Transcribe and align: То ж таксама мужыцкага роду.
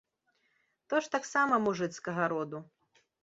То 0.93 1.01
ж 1.07 1.11
таксама 1.17 1.59
мужыцкага 1.67 2.23
роду. 2.35 2.63